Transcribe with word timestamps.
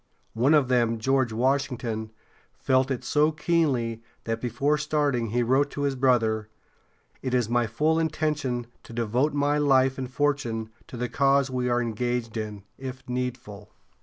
One 0.33 0.55
of 0.55 0.67
them, 0.67 0.97
George 0.97 1.31
Washington, 1.31 2.09
felt 2.57 2.89
it 2.89 3.03
so 3.03 3.31
keenly 3.31 4.01
that 4.23 4.41
before 4.41 4.79
starting 4.79 5.29
he 5.29 5.43
wrote 5.43 5.69
to 5.69 5.83
his 5.83 5.93
brother: 5.95 6.49
"It 7.21 7.35
is 7.35 7.47
my 7.49 7.67
full 7.67 7.99
intention 7.99 8.65
to 8.81 8.93
devote 8.93 9.35
my 9.35 9.59
life 9.59 9.99
and 9.99 10.09
fortune 10.11 10.71
to 10.87 10.97
the 10.97 11.07
cause 11.07 11.51
we 11.51 11.69
are 11.69 11.83
engaged 11.83 12.35
in, 12.35 12.63
if 12.79 13.07
needful." 13.07 13.73